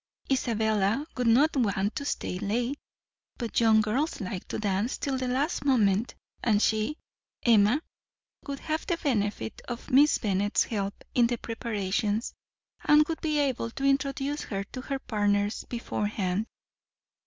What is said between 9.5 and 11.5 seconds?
of Miss Bennet's help in the